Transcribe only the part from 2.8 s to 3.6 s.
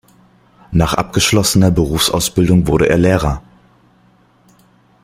er Lehrer.